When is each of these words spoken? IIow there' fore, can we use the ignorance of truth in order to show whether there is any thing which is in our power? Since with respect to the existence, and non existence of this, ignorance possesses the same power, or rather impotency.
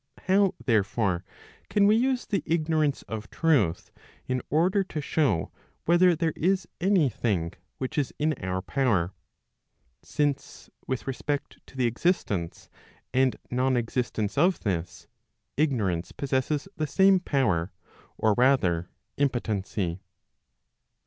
IIow 0.21 0.55
there' 0.65 0.83
fore, 0.83 1.23
can 1.69 1.85
we 1.85 1.95
use 1.95 2.25
the 2.25 2.41
ignorance 2.47 3.03
of 3.03 3.29
truth 3.29 3.91
in 4.27 4.41
order 4.49 4.83
to 4.83 4.99
show 4.99 5.51
whether 5.85 6.15
there 6.15 6.33
is 6.35 6.67
any 6.79 7.07
thing 7.07 7.53
which 7.77 7.99
is 7.99 8.11
in 8.17 8.33
our 8.43 8.63
power? 8.63 9.13
Since 10.01 10.71
with 10.87 11.05
respect 11.05 11.59
to 11.67 11.77
the 11.77 11.85
existence, 11.85 12.67
and 13.13 13.35
non 13.51 13.77
existence 13.77 14.39
of 14.39 14.61
this, 14.61 15.05
ignorance 15.55 16.13
possesses 16.13 16.67
the 16.77 16.87
same 16.87 17.19
power, 17.19 17.71
or 18.17 18.33
rather 18.35 18.89
impotency. 19.17 19.99